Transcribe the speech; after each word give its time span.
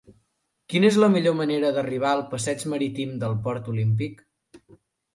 Quina 0.73 0.89
és 0.93 0.97
la 1.03 1.09
millor 1.17 1.35
manera 1.41 1.71
d'arribar 1.77 2.15
al 2.15 2.25
passeig 2.33 2.67
Marítim 2.75 3.15
del 3.27 3.39
Port 3.47 3.73
Olímpic? 3.77 4.29